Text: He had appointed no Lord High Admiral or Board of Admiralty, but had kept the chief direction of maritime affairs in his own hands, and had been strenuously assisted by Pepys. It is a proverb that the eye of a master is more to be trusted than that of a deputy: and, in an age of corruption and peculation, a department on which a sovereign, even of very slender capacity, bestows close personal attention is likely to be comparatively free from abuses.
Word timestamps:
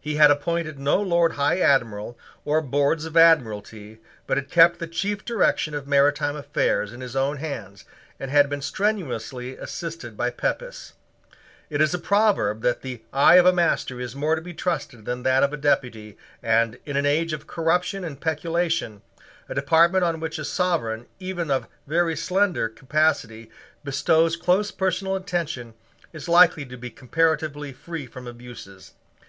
He 0.00 0.16
had 0.16 0.28
appointed 0.32 0.80
no 0.80 1.00
Lord 1.00 1.34
High 1.34 1.60
Admiral 1.60 2.18
or 2.44 2.60
Board 2.60 3.04
of 3.04 3.16
Admiralty, 3.16 4.00
but 4.26 4.36
had 4.36 4.50
kept 4.50 4.80
the 4.80 4.88
chief 4.88 5.24
direction 5.24 5.72
of 5.72 5.86
maritime 5.86 6.34
affairs 6.34 6.92
in 6.92 7.00
his 7.00 7.14
own 7.14 7.36
hands, 7.36 7.84
and 8.18 8.28
had 8.28 8.50
been 8.50 8.60
strenuously 8.60 9.56
assisted 9.56 10.16
by 10.16 10.30
Pepys. 10.30 10.94
It 11.70 11.80
is 11.80 11.94
a 11.94 12.00
proverb 12.00 12.62
that 12.62 12.82
the 12.82 13.02
eye 13.12 13.36
of 13.36 13.46
a 13.46 13.52
master 13.52 14.00
is 14.00 14.16
more 14.16 14.34
to 14.34 14.42
be 14.42 14.52
trusted 14.52 15.04
than 15.04 15.22
that 15.22 15.44
of 15.44 15.52
a 15.52 15.56
deputy: 15.56 16.18
and, 16.42 16.80
in 16.84 16.96
an 16.96 17.06
age 17.06 17.32
of 17.32 17.46
corruption 17.46 18.02
and 18.02 18.20
peculation, 18.20 19.00
a 19.48 19.54
department 19.54 20.02
on 20.02 20.18
which 20.18 20.40
a 20.40 20.44
sovereign, 20.44 21.06
even 21.20 21.52
of 21.52 21.68
very 21.86 22.16
slender 22.16 22.68
capacity, 22.68 23.48
bestows 23.84 24.34
close 24.34 24.72
personal 24.72 25.14
attention 25.14 25.74
is 26.12 26.28
likely 26.28 26.66
to 26.66 26.76
be 26.76 26.90
comparatively 26.90 27.72
free 27.72 28.06
from 28.06 28.26
abuses. 28.26 28.94